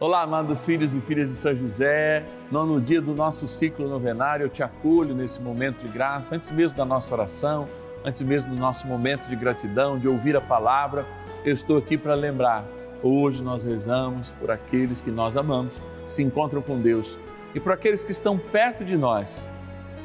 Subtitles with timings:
[0.00, 2.24] Olá, amados filhos e filhas de São José.
[2.52, 6.76] Nono dia do nosso ciclo novenário, eu te acolho nesse momento de graça, antes mesmo
[6.76, 7.66] da nossa oração,
[8.04, 11.04] antes mesmo do nosso momento de gratidão, de ouvir a palavra.
[11.44, 12.64] Eu estou aqui para lembrar.
[13.02, 17.18] Hoje nós rezamos por aqueles que nós amamos, se encontram com Deus,
[17.52, 19.48] e por aqueles que estão perto de nós,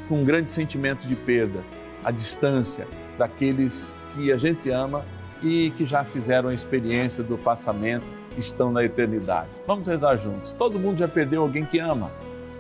[0.10, 1.64] com um grande sentimento de perda,
[2.04, 5.06] a distância daqueles que a gente ama
[5.44, 9.50] e que já fizeram a experiência do passamento estão na eternidade.
[9.68, 10.54] Vamos rezar juntos.
[10.54, 12.12] Todo mundo já perdeu alguém que ama.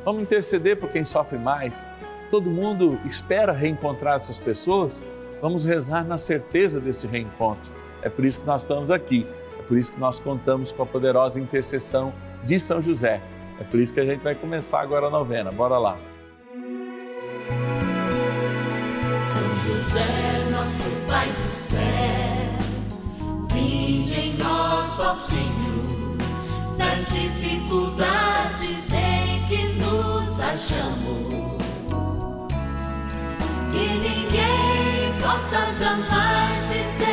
[0.05, 1.85] Vamos interceder por quem sofre mais.
[2.29, 5.01] Todo mundo espera reencontrar essas pessoas.
[5.41, 7.69] Vamos rezar na certeza desse reencontro.
[8.01, 9.27] É por isso que nós estamos aqui.
[9.59, 12.13] É por isso que nós contamos com a poderosa intercessão
[12.43, 13.21] de São José.
[13.59, 15.51] É por isso que a gente vai começar agora a novena.
[15.51, 15.97] Bora lá.
[19.25, 22.22] São José, nosso Pai do céu,
[25.13, 26.17] ó Senhor
[26.77, 31.53] nas dificuldades em que nos achamos.
[33.71, 37.12] Que ninguém possa jamais dizer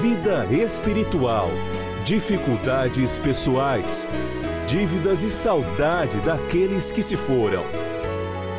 [0.00, 1.50] vida espiritual,
[2.04, 4.08] dificuldades pessoais,
[4.66, 7.62] dívidas e saudade daqueles que se foram.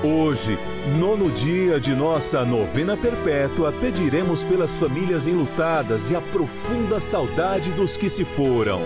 [0.03, 0.57] Hoje,
[0.99, 7.97] nono dia de nossa novena perpétua, pediremos pelas famílias enlutadas e a profunda saudade dos
[7.97, 8.81] que se foram.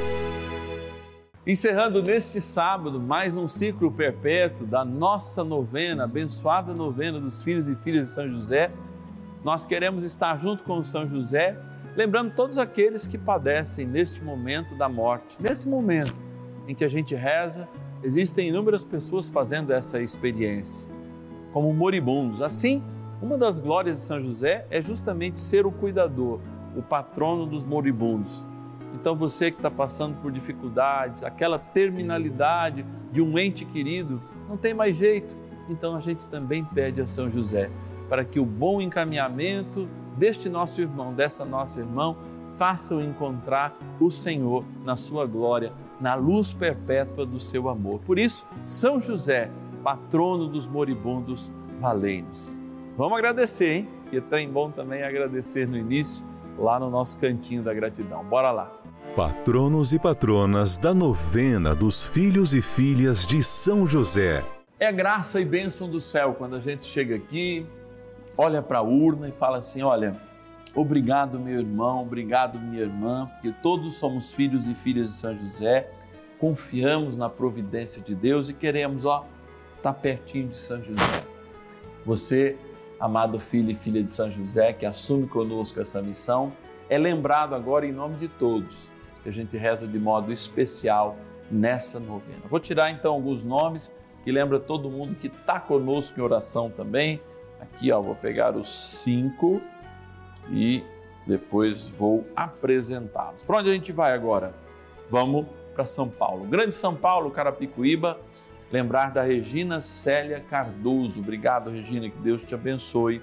[1.46, 7.76] Encerrando neste sábado mais um ciclo perpétuo da nossa novena, abençoada novena dos filhos e
[7.76, 8.72] filhas de São José,
[9.44, 11.58] nós queremos estar junto com São José
[11.98, 15.36] lembrando todos aqueles que padecem neste momento da morte.
[15.42, 16.22] Nesse momento
[16.68, 17.68] em que a gente reza,
[18.04, 20.92] existem inúmeras pessoas fazendo essa experiência,
[21.52, 22.44] como moribundos.
[22.44, 22.84] Assim,
[23.20, 26.40] uma das glórias de São José é justamente ser o cuidador,
[26.76, 28.46] o patrono dos moribundos.
[28.94, 34.74] Então, você que está passando por dificuldades, aquela terminalidade de um ente querido, não tem
[34.74, 35.36] mais jeito.
[35.68, 37.72] Então, a gente também pede a São José
[38.08, 42.16] para que o bom encaminhamento deste nosso irmão, dessa nossa irmã,
[42.58, 48.00] façam encontrar o Senhor na sua glória, na luz perpétua do seu amor.
[48.06, 49.52] Por isso, São José,
[49.84, 52.58] patrono dos moribundos, valei-nos.
[52.98, 53.90] Vamos agradecer, hein?
[54.10, 56.26] Que é trem bom também agradecer no início,
[56.58, 58.24] lá no nosso cantinho da gratidão.
[58.24, 58.72] Bora lá.
[59.16, 64.44] Patronos e patronas da novena dos filhos e filhas de São José.
[64.80, 67.66] É graça e bênção do céu quando a gente chega aqui
[68.38, 70.16] olha para a urna e fala assim: Olha,
[70.76, 75.90] obrigado, meu irmão, obrigado, minha irmã, porque todos somos filhos e filhas de São José,
[76.40, 79.26] confiamos na providência de Deus e queremos, ó,
[79.76, 81.24] estar tá pertinho de São José.
[82.06, 82.56] Você,
[83.00, 86.54] amado filho e filha de São José, que assume conosco essa missão,
[86.90, 88.92] é lembrado agora em nome de todos,
[89.24, 91.18] que a gente reza de modo especial
[91.52, 92.42] nessa novena.
[92.50, 93.94] Vou tirar então alguns nomes
[94.24, 97.20] que lembra todo mundo que está conosco em oração também
[97.60, 99.62] Aqui, ó, vou pegar os cinco
[100.50, 100.84] e
[101.26, 103.44] depois vou apresentá-los.
[103.44, 104.54] Para onde a gente vai agora?
[105.10, 106.46] Vamos para São Paulo.
[106.46, 108.20] Grande São Paulo, Carapicuíba,
[108.72, 111.20] lembrar da Regina Célia Cardoso.
[111.20, 113.22] Obrigado, Regina, que Deus te abençoe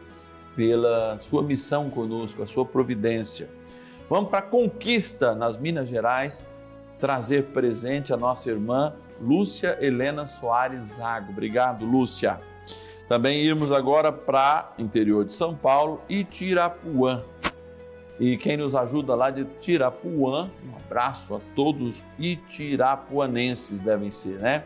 [0.55, 3.49] pela sua missão conosco, a sua providência.
[4.09, 6.45] Vamos para Conquista, nas Minas Gerais,
[7.01, 11.33] trazer presente a nossa irmã Lúcia Helena Soares Zago.
[11.33, 12.41] Obrigado, Lúcia.
[13.15, 17.23] Também irmos agora para interior de São Paulo e Tirapuã.
[18.19, 24.65] E quem nos ajuda lá de Tirapuã, um abraço a todos itirapuanenses devem ser, né?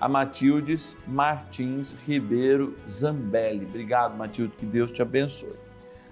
[0.00, 3.64] A Matildes Martins Ribeiro Zambelli.
[3.64, 5.54] Obrigado, Matilde, que Deus te abençoe.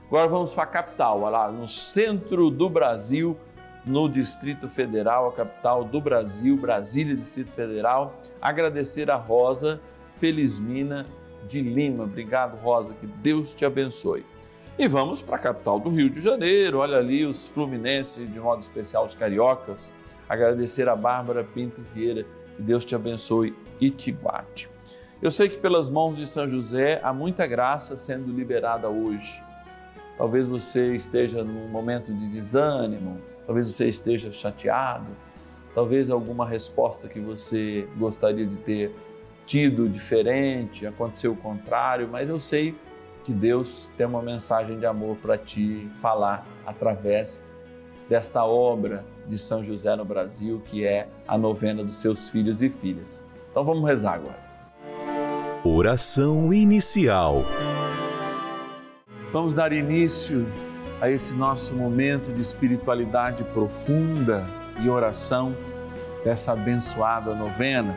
[0.06, 3.37] Agora vamos para a capital, lá no centro do Brasil,
[3.84, 8.20] no Distrito Federal, a capital do Brasil, Brasília, Distrito Federal.
[8.40, 9.81] Agradecer a Rosa
[10.14, 11.05] Felizmina
[11.46, 12.04] de Lima.
[12.04, 14.24] Obrigado, Rosa, que Deus te abençoe.
[14.78, 18.62] E vamos para a capital do Rio de Janeiro, olha ali os fluminenses, de modo
[18.62, 19.92] especial os cariocas.
[20.28, 22.24] Agradecer a Bárbara Pinto Vieira,
[22.56, 24.70] que Deus te abençoe e te guarde.
[25.20, 29.44] Eu sei que pelas mãos de São José há muita graça sendo liberada hoje.
[30.16, 35.12] Talvez você esteja num momento de desânimo, talvez você esteja chateado,
[35.74, 38.94] talvez alguma resposta que você gostaria de ter
[39.46, 42.74] tido diferente, aconteceu o contrário, mas eu sei
[43.24, 47.46] que Deus tem uma mensagem de amor para te falar através
[48.08, 52.68] desta obra de São José no Brasil, que é a novena dos seus filhos e
[52.68, 53.24] filhas.
[53.50, 54.38] Então vamos rezar agora.
[55.64, 57.44] Oração inicial.
[59.32, 60.46] Vamos dar início
[61.00, 64.44] a esse nosso momento de espiritualidade profunda
[64.82, 65.54] e oração
[66.24, 67.96] dessa abençoada novena,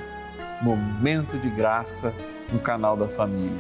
[0.62, 2.14] momento de graça
[2.52, 3.60] no canal da família.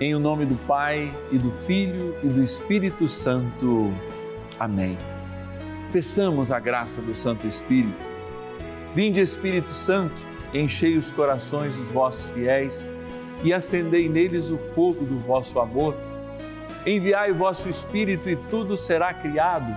[0.00, 3.92] Em o nome do Pai e do Filho e do Espírito Santo.
[4.58, 4.98] Amém.
[5.92, 8.04] Peçamos a graça do Santo Espírito.
[8.94, 10.14] Vinde, Espírito Santo,
[10.52, 12.92] enchei os corações dos vossos fiéis
[13.42, 15.94] e acendei neles o fogo do vosso amor.
[16.86, 19.76] Enviai o vosso Espírito e tudo será criado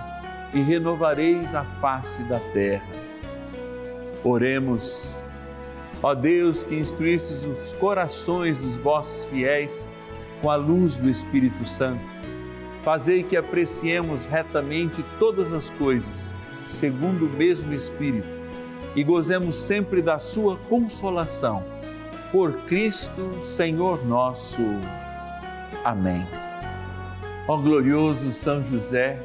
[0.54, 2.86] e renovareis a face da terra.
[4.24, 5.19] Oremos.
[6.02, 9.88] Ó Deus, que instruístes os corações dos vossos fiéis
[10.40, 12.00] com a luz do Espírito Santo,
[12.82, 16.32] fazei que apreciemos retamente todas as coisas,
[16.66, 18.28] segundo o mesmo Espírito,
[18.96, 21.62] e gozemos sempre da Sua consolação.
[22.32, 24.62] Por Cristo, Senhor nosso.
[25.84, 26.26] Amém.
[27.46, 29.18] Ó glorioso São José,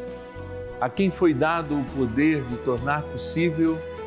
[0.81, 3.80] a quem foi dado o poder de tornar possível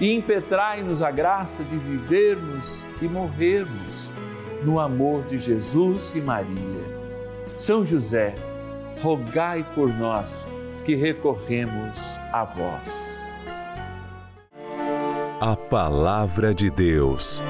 [0.00, 4.10] e impetrai-nos a graça de vivermos e morrermos
[4.62, 6.96] no amor de Jesus e Maria
[7.58, 8.34] são José,
[9.00, 10.46] rogai por nós
[10.84, 13.18] que recorremos a vós.
[15.40, 17.42] A Palavra de Deus.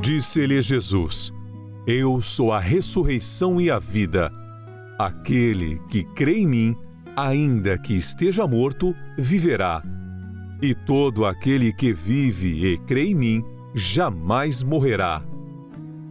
[0.00, 1.32] Disse-lhe Jesus:
[1.86, 4.30] Eu sou a ressurreição e a vida.
[4.96, 6.76] Aquele que crê em mim,
[7.28, 9.82] ainda que esteja morto, viverá.
[10.62, 13.44] E todo aquele que vive e crê em mim,
[13.74, 15.22] jamais morrerá.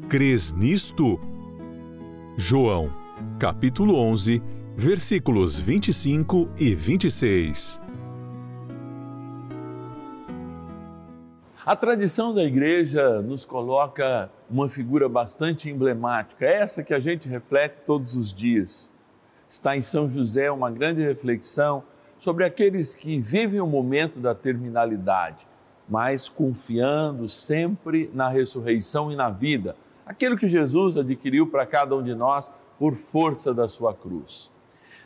[0.07, 1.19] Crês nisto?
[2.37, 2.92] João,
[3.37, 4.42] capítulo 11,
[4.75, 7.81] versículos 25 e 26.
[11.66, 17.81] A tradição da igreja nos coloca uma figura bastante emblemática, essa que a gente reflete
[17.81, 18.92] todos os dias.
[19.49, 21.83] Está em São José uma grande reflexão
[22.19, 25.47] sobre aqueles que vivem o momento da terminalidade,
[25.87, 29.75] mas confiando sempre na ressurreição e na vida
[30.06, 34.51] aquilo que Jesus adquiriu para cada um de nós por força da sua cruz.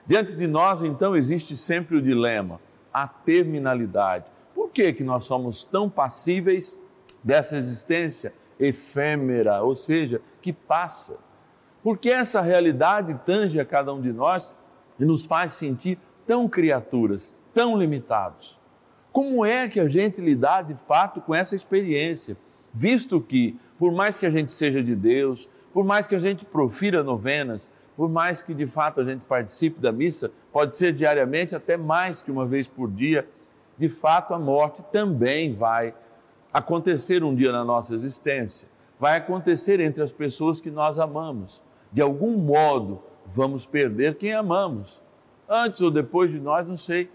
[0.05, 2.59] Diante de nós, então, existe sempre o dilema,
[2.93, 4.25] a terminalidade.
[4.53, 6.77] Por que, que nós somos tão passíveis
[7.23, 11.17] dessa existência efêmera, ou seja, que passa?
[11.83, 14.55] Porque essa realidade tange a cada um de nós
[14.97, 18.59] e nos faz sentir tão criaturas, tão limitados.
[19.11, 22.37] Como é que a gente lidar de fato com essa experiência,
[22.73, 26.45] visto que por mais que a gente seja de Deus, por mais que a gente
[26.45, 31.55] profira novenas, por mais que de fato a gente participe da missa, pode ser diariamente,
[31.55, 33.27] até mais que uma vez por dia,
[33.77, 35.93] de fato a morte também vai
[36.51, 38.67] acontecer um dia na nossa existência.
[38.99, 41.61] Vai acontecer entre as pessoas que nós amamos.
[41.93, 45.01] De algum modo, vamos perder quem amamos.
[45.47, 47.09] Antes ou depois de nós, não sei.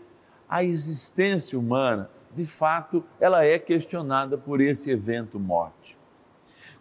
[0.49, 5.99] A existência humana de fato, ela é questionada por esse evento morte.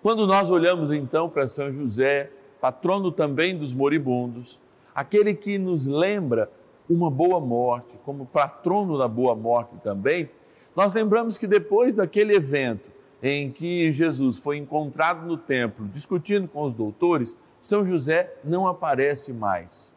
[0.02, 2.30] Quando nós olhamos então para São José,
[2.62, 4.62] patrono também dos moribundos,
[4.94, 6.52] aquele que nos lembra
[6.90, 10.30] uma boa morte, como patrono da boa morte também,
[10.76, 16.64] nós lembramos que depois daquele evento em que Jesus foi encontrado no templo discutindo com
[16.64, 19.96] os doutores, São José não aparece mais.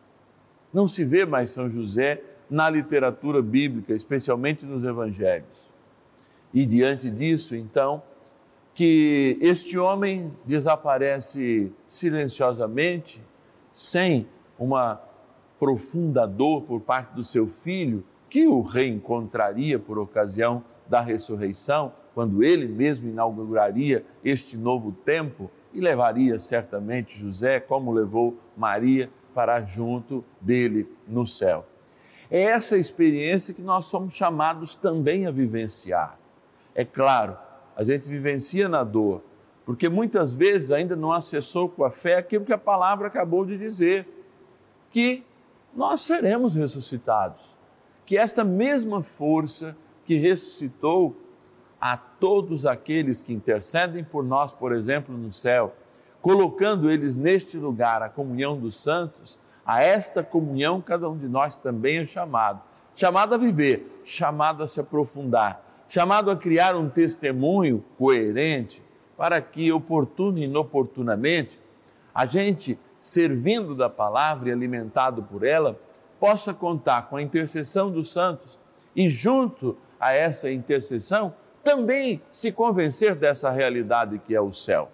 [0.72, 5.70] Não se vê mais São José na literatura bíblica, especialmente nos evangelhos.
[6.52, 8.02] E diante disso, então,
[8.74, 13.22] que este homem desaparece silenciosamente,
[13.72, 14.26] sem
[14.58, 15.00] uma
[15.58, 22.42] profunda dor por parte do seu filho, que o reencontraria por ocasião da ressurreição, quando
[22.42, 30.24] ele mesmo inauguraria este novo tempo e levaria certamente José, como levou Maria, para junto
[30.40, 31.66] dele no céu.
[32.30, 36.18] É essa experiência que nós somos chamados também a vivenciar.
[36.74, 37.36] É claro,
[37.76, 39.22] a gente vivencia na dor,
[39.64, 43.58] porque muitas vezes ainda não acessou com a fé aquilo que a palavra acabou de
[43.58, 44.06] dizer,
[44.90, 45.24] que
[45.74, 47.56] nós seremos ressuscitados,
[48.04, 51.16] que esta mesma força que ressuscitou
[51.80, 55.74] a todos aqueles que intercedem por nós, por exemplo, no céu,
[56.20, 61.56] colocando eles neste lugar, a comunhão dos santos, a esta comunhão cada um de nós
[61.56, 62.60] também é chamado.
[62.94, 68.82] Chamado a viver, chamado a se aprofundar, chamado a criar um testemunho coerente
[69.16, 71.58] para que, oportuno e inoportunamente,
[72.14, 75.78] a gente, servindo da palavra e alimentado por ela,
[76.18, 78.58] possa contar com a intercessão dos santos
[78.94, 84.90] e, junto a essa intercessão, também se convencer dessa realidade que é o céu.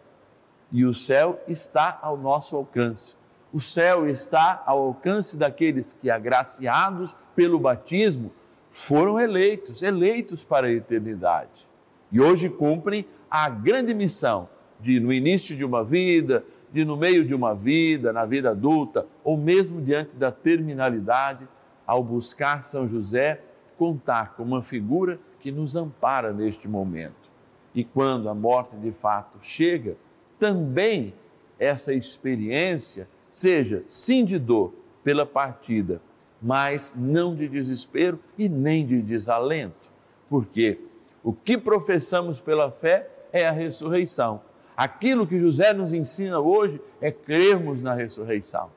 [0.73, 3.15] E o céu está ao nosso alcance.
[3.53, 8.33] O céu está ao alcance daqueles que, agraciados pelo batismo,
[8.71, 11.67] foram eleitos, eleitos para a eternidade.
[12.13, 14.49] E hoje cumprem a grande missão
[14.81, 19.07] de, no início de uma vida, de no meio de uma vida, na vida adulta,
[19.25, 21.49] ou mesmo diante da terminalidade,
[21.87, 23.41] ao buscar São José,
[23.77, 27.31] contar com uma figura que nos ampara neste momento.
[27.75, 29.97] E quando a morte de fato chega,
[30.39, 31.15] também
[31.59, 34.73] essa experiência seja sim de dor
[35.05, 36.01] pela partida,
[36.41, 39.91] mas não de desespero e nem de desalento,
[40.29, 40.81] porque
[41.23, 44.41] o que professamos pela fé é a ressurreição.
[44.77, 48.71] Aquilo que José nos ensina hoje é crermos na ressurreição.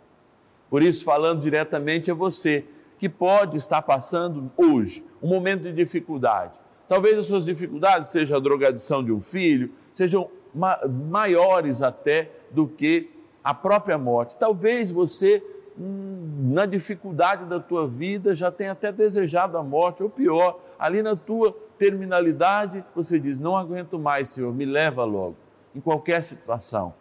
[0.70, 2.64] Por isso, falando diretamente a você,
[3.00, 6.52] que pode estar passando hoje um momento de dificuldade.
[6.88, 12.68] Talvez as suas dificuldades sejam a drogadição de um filho, sejam ma maiores até do
[12.68, 13.10] que
[13.44, 14.38] a própria morte.
[14.38, 15.44] Talvez você,
[15.80, 21.02] hum, na dificuldade da tua vida, já tenha até desejado a morte, ou pior, ali
[21.02, 25.38] na tua terminalidade, você diz: Não aguento mais, Senhor, me leva logo.
[25.74, 26.94] Em qualquer situação,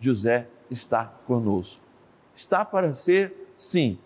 [0.00, 1.82] José está conosco.
[2.34, 3.98] Está para ser, sim,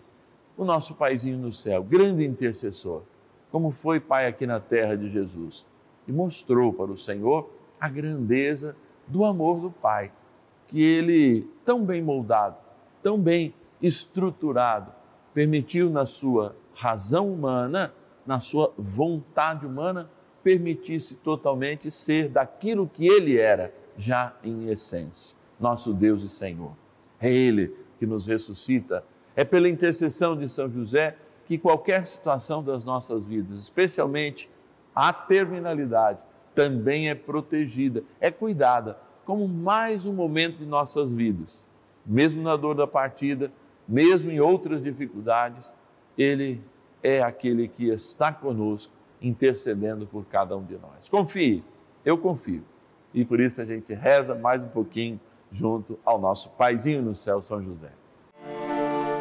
[0.61, 3.01] o nosso paizinho no céu, grande intercessor,
[3.51, 5.65] como foi pai aqui na terra de Jesus,
[6.07, 7.49] e mostrou para o Senhor
[7.79, 8.75] a grandeza
[9.07, 10.11] do amor do Pai,
[10.67, 12.57] que ele, tão bem moldado,
[13.01, 14.91] tão bem estruturado,
[15.33, 17.91] permitiu na sua razão humana,
[18.23, 20.11] na sua vontade humana,
[20.43, 26.73] permitisse totalmente ser daquilo que ele era, já em essência, nosso Deus e Senhor.
[27.19, 29.03] É Ele que nos ressuscita
[29.35, 34.49] é pela intercessão de São José que qualquer situação das nossas vidas, especialmente
[34.95, 36.23] a terminalidade,
[36.53, 41.65] também é protegida, é cuidada como mais um momento de nossas vidas.
[42.05, 43.51] Mesmo na dor da partida,
[43.87, 45.73] mesmo em outras dificuldades,
[46.17, 46.61] Ele
[47.03, 51.07] é aquele que está conosco, intercedendo por cada um de nós.
[51.07, 51.63] Confie,
[52.03, 52.63] eu confio.
[53.13, 55.19] E por isso a gente reza mais um pouquinho
[55.51, 57.91] junto ao nosso Paizinho no céu, São José.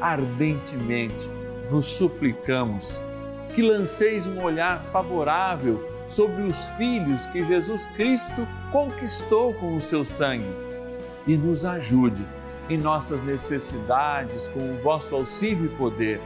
[0.00, 1.30] ardentemente
[1.68, 3.02] vos suplicamos
[3.54, 10.04] que lanceis um olhar favorável sobre os filhos que Jesus Cristo conquistou com o seu
[10.04, 10.50] sangue
[11.26, 12.24] e nos ajude
[12.68, 16.20] em nossas necessidades com o vosso auxílio e poder.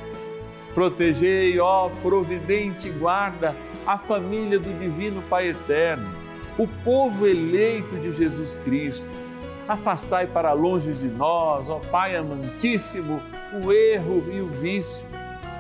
[0.75, 3.55] Protegei, ó providente guarda,
[3.87, 6.09] a família do Divino Pai Eterno,
[6.59, 9.11] o povo eleito de Jesus Cristo.
[9.67, 13.23] Afastai para longe de nós, ó Pai amantíssimo,
[13.63, 15.07] o erro e o vício.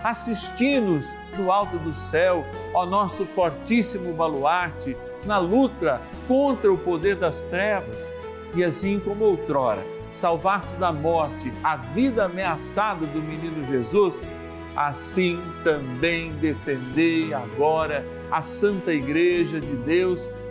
[0.02, 2.44] Assisti-nos do alto do céu,
[2.75, 4.94] ó nosso fortíssimo baluarte,
[5.25, 8.12] na luta contra o poder das trevas.
[8.54, 9.82] E assim como outrora,
[10.12, 14.28] salvaste da morte a vida ameaçada do menino Jesus,
[14.76, 20.28] assim também defendei agora a Santa Igreja de Deus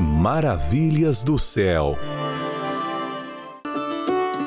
[0.00, 1.94] Maravilhas do céu.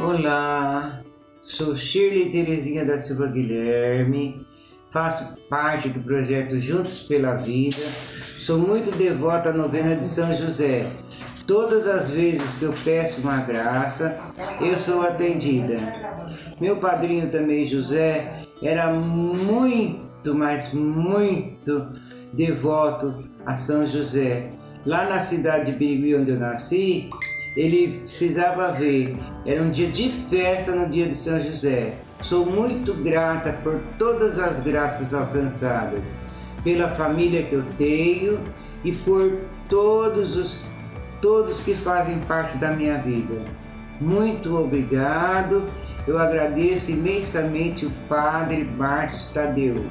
[0.04, 1.04] Olá,
[1.44, 4.48] sou Shirley Terezinha da Silva Guilherme,
[4.90, 10.88] faço parte do projeto Juntos pela Vida, sou muito devota à novena de São José.
[11.46, 14.20] Todas as vezes que eu peço uma graça,
[14.60, 15.78] eu sou atendida.
[16.60, 21.90] Meu padrinho também, José, era muito, mas muito
[22.34, 24.50] devoto a São José.
[24.86, 27.10] Lá na cidade de Birigui, onde eu nasci,
[27.56, 29.16] ele precisava ver.
[29.46, 31.94] Era um dia de festa no dia de São José.
[32.22, 36.16] Sou muito grata por todas as graças alcançadas,
[36.64, 38.40] pela família que eu tenho
[38.84, 40.74] e por todos os
[41.22, 43.42] todos que fazem parte da minha vida.
[44.02, 45.70] Muito obrigado
[46.06, 49.86] eu agradeço imensamente o Padre Márcio Tadeu.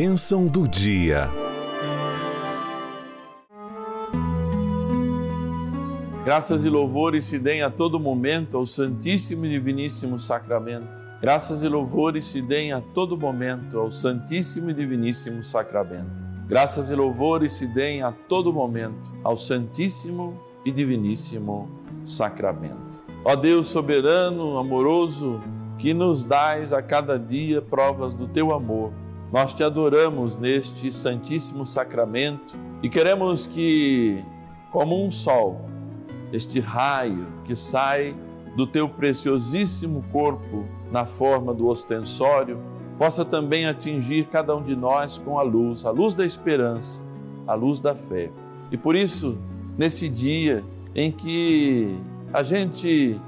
[0.00, 1.28] Bênção do dia.
[6.24, 11.02] Graças e louvores se deem a todo momento ao Santíssimo e Diviníssimo Sacramento.
[11.20, 16.12] Graças e louvores se deem a todo momento ao Santíssimo e Diviníssimo Sacramento.
[16.46, 21.68] Graças e louvores se deem a todo momento ao Santíssimo e Diviníssimo
[22.04, 23.00] Sacramento.
[23.24, 25.40] Ó Deus soberano, amoroso,
[25.76, 28.92] que nos dais a cada dia provas do teu amor,
[29.32, 34.24] nós te adoramos neste Santíssimo Sacramento e queremos que,
[34.72, 35.68] como um sol,
[36.32, 38.16] este raio que sai
[38.56, 42.58] do teu preciosíssimo corpo na forma do ostensório,
[42.98, 47.04] possa também atingir cada um de nós com a luz, a luz da esperança,
[47.46, 48.30] a luz da fé.
[48.70, 49.38] E por isso,
[49.76, 50.64] nesse dia
[50.94, 52.00] em que
[52.32, 53.20] a gente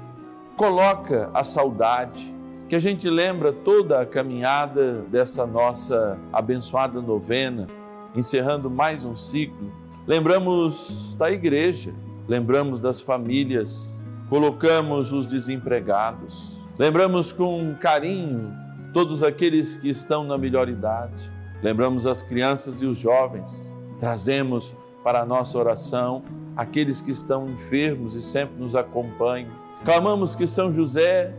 [0.57, 2.35] coloca a saudade,
[2.71, 7.67] que a gente lembra toda a caminhada dessa nossa abençoada novena,
[8.15, 9.69] encerrando mais um ciclo.
[10.07, 11.93] Lembramos da igreja,
[12.29, 18.53] lembramos das famílias, colocamos os desempregados, lembramos com carinho
[18.93, 21.29] todos aqueles que estão na melhor idade,
[21.61, 26.23] lembramos as crianças e os jovens, trazemos para a nossa oração
[26.55, 29.51] aqueles que estão enfermos e sempre nos acompanham.
[29.83, 31.35] Clamamos que São José,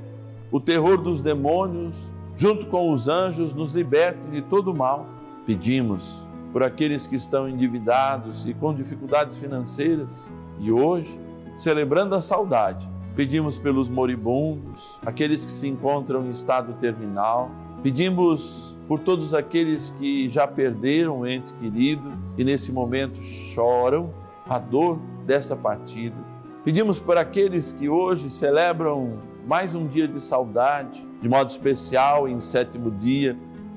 [0.53, 5.07] o terror dos demônios, junto com os anjos, nos liberte de todo mal.
[5.47, 10.31] Pedimos por aqueles que estão endividados e com dificuldades financeiras.
[10.61, 11.19] E hoje,
[11.57, 12.87] celebrando a saudade,
[13.17, 17.51] pedimos pelos moribundos, aqueles que se encontram em estado terminal.
[17.83, 24.13] Pedimos por todos aqueles que já perderam um ente querido e nesse momento choram
[24.47, 26.17] a dor dessa partida.
[26.63, 32.39] Pedimos por aqueles que hoje celebram mais um dia de saudade, de modo especial, em
[32.39, 33.37] sétimo dia,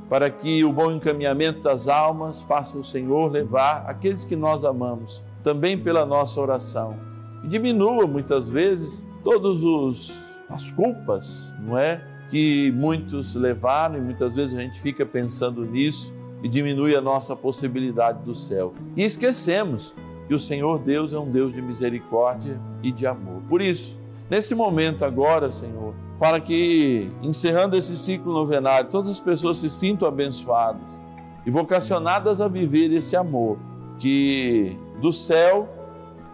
[0.09, 5.23] para que o bom encaminhamento das almas faça o Senhor levar aqueles que nós amamos,
[5.43, 6.95] também pela nossa oração.
[7.43, 12.03] E diminua muitas vezes todos os as culpas, não é?
[12.29, 17.35] Que muitos levaram e muitas vezes a gente fica pensando nisso e diminui a nossa
[17.35, 18.73] possibilidade do céu.
[18.95, 19.95] E esquecemos
[20.27, 23.41] que o Senhor Deus é um Deus de misericórdia e de amor.
[23.49, 23.97] Por isso,
[24.29, 30.07] nesse momento agora, Senhor, para que, encerrando esse ciclo novenário, todas as pessoas se sintam
[30.07, 31.03] abençoadas
[31.45, 33.57] e vocacionadas a viver esse amor
[33.97, 35.69] que do céu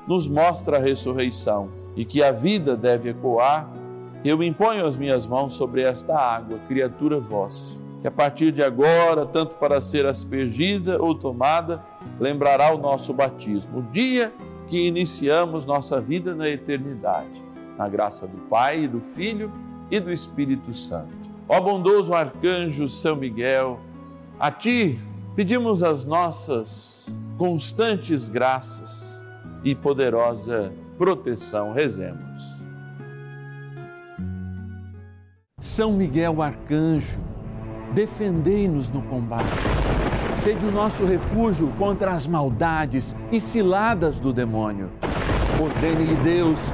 [0.07, 3.71] nos mostra a ressurreição e que a vida deve ecoar,
[4.23, 9.27] eu imponho as minhas mãos sobre esta água, criatura vossa que a partir de agora,
[9.27, 11.85] tanto para ser aspergida ou tomada,
[12.19, 14.33] lembrará o nosso batismo, o dia
[14.67, 17.43] que iniciamos nossa vida na eternidade,
[17.81, 19.51] na graça do Pai, do Filho
[19.89, 21.17] e do Espírito Santo.
[21.49, 23.79] Ó bondoso arcanjo São Miguel,
[24.39, 24.99] A Ti
[25.35, 29.25] pedimos as nossas constantes graças
[29.63, 31.73] e poderosa proteção.
[31.73, 32.61] Rezemos.
[35.59, 37.19] São Miguel Arcanjo,
[37.93, 39.65] defendei-nos no combate.
[40.35, 44.91] Sede o nosso refúgio contra as maldades e ciladas do demônio.
[45.59, 46.73] Ordene-lhe Deus,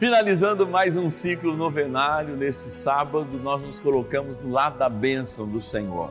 [0.00, 5.60] Finalizando mais um ciclo novenário, nesse sábado nós nos colocamos do lado da bênção do
[5.60, 6.10] Senhor.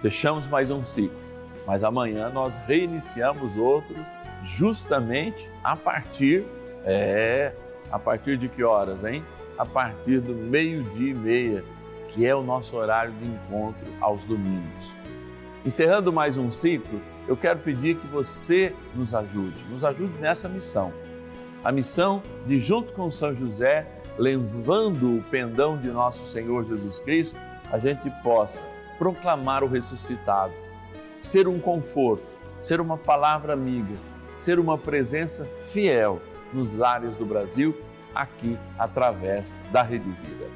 [0.00, 1.18] Fechamos mais um ciclo,
[1.66, 3.94] mas amanhã nós reiniciamos outro,
[4.42, 6.42] justamente a partir,
[6.86, 7.52] é,
[7.90, 9.22] a partir de que horas, hein?
[9.58, 11.64] A partir do meio-dia e meia,
[12.08, 14.94] que é o nosso horário de encontro aos domingos.
[15.66, 16.98] Encerrando mais um ciclo,
[17.28, 20.94] eu quero pedir que você nos ajude, nos ajude nessa missão.
[21.64, 23.86] A missão de, junto com São José,
[24.18, 27.38] levando o pendão de nosso Senhor Jesus Cristo,
[27.70, 28.64] a gente possa
[28.98, 30.52] proclamar o ressuscitado,
[31.20, 32.24] ser um conforto,
[32.60, 33.94] ser uma palavra amiga,
[34.36, 36.20] ser uma presença fiel
[36.52, 37.76] nos lares do Brasil,
[38.14, 40.46] aqui através da Rede Vida.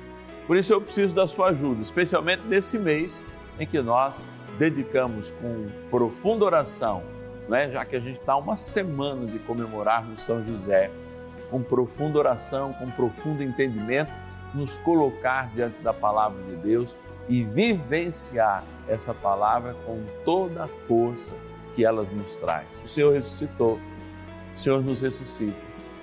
[0.47, 3.25] Por isso eu preciso da sua ajuda, especialmente nesse mês
[3.59, 7.03] em que nós dedicamos com profunda oração,
[7.49, 7.71] né?
[7.71, 10.91] já que a gente está uma semana de comemorarmos São José,
[11.51, 14.11] com profunda oração, com profundo entendimento,
[14.55, 16.97] nos colocar diante da palavra de Deus
[17.29, 21.33] e vivenciar essa palavra com toda a força
[21.75, 22.81] que elas nos traz.
[22.85, 23.79] O Senhor ressuscitou,
[24.55, 25.57] o Senhor nos ressuscita,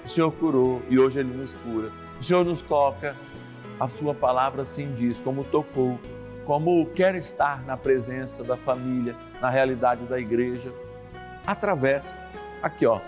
[0.05, 1.91] o Senhor curou e hoje Ele nos cura.
[2.19, 3.15] O Senhor nos toca,
[3.79, 5.99] a Sua palavra assim diz, como tocou
[6.45, 10.71] como quer estar na presença da família, na realidade da igreja,
[11.45, 12.15] através,
[12.61, 12.99] aqui ó,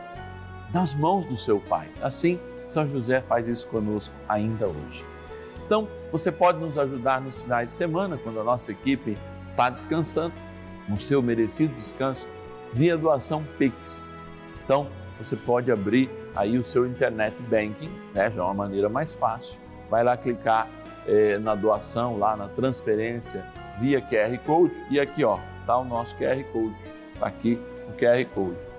[0.69, 1.89] das mãos do seu Pai.
[2.01, 5.05] Assim, São José faz isso conosco ainda hoje.
[5.65, 9.17] Então, você pode nos ajudar nos finais de semana, quando a nossa equipe
[9.49, 10.33] está descansando,
[10.87, 12.27] no seu merecido descanso,
[12.71, 14.13] via doação Pix.
[14.63, 18.29] Então, você pode abrir aí o seu internet banking, né?
[18.29, 19.57] já é uma maneira mais fácil.
[19.89, 20.67] Vai lá clicar
[21.07, 23.45] é, na doação, lá na transferência
[23.79, 24.85] via QR Code.
[24.89, 26.93] E aqui, ó, tá o nosso QR Code.
[27.19, 28.75] Tá aqui o QR Code.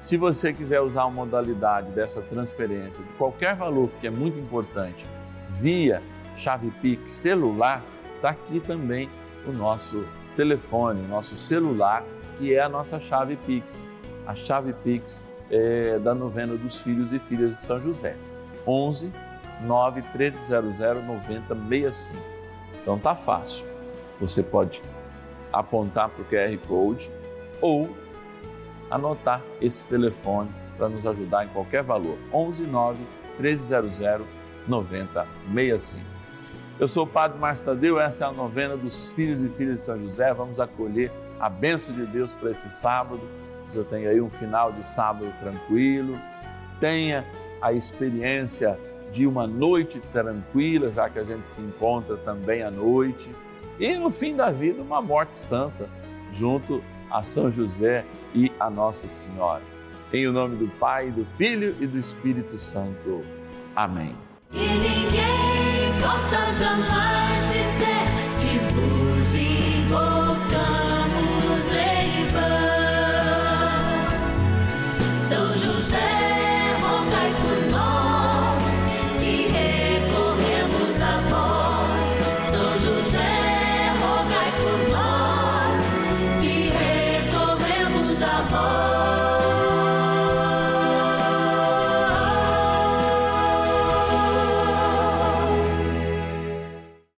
[0.00, 5.06] Se você quiser usar a modalidade dessa transferência de qualquer valor, que é muito importante,
[5.48, 6.02] via
[6.36, 7.82] chave Pix celular,
[8.20, 9.08] tá aqui também
[9.46, 10.04] o nosso
[10.36, 12.04] telefone, o nosso celular,
[12.36, 13.86] que é a nossa chave Pix.
[14.26, 18.16] A chave Pix é da novena dos filhos e filhas de São José.
[18.66, 19.12] 11
[19.62, 22.18] 91300 9065.
[22.82, 23.66] Então tá fácil.
[24.20, 24.82] Você pode
[25.52, 27.10] apontar para o QR Code
[27.60, 27.88] ou
[28.90, 32.18] anotar esse telefone para nos ajudar em qualquer valor.
[32.32, 32.98] 11 9
[33.38, 33.98] 1300
[34.66, 36.04] 9065.
[36.78, 39.82] Eu sou o Padre Márcio Tadeu, essa é a novena dos filhos e filhas de
[39.82, 40.32] São José.
[40.34, 43.20] Vamos acolher a bênção de Deus para esse sábado.
[43.68, 46.18] Você tenha aí um final de sábado tranquilo,
[46.80, 47.24] tenha
[47.60, 48.78] a experiência
[49.12, 53.28] de uma noite tranquila, já que a gente se encontra também à noite,
[53.78, 55.88] e no fim da vida, uma morte santa,
[56.32, 56.82] junto
[57.14, 59.62] a São José e a Nossa Senhora.
[60.12, 63.24] Em o nome do Pai, do Filho e do Espírito Santo.
[63.76, 64.14] Amém.
[64.52, 68.03] E ninguém possa jamais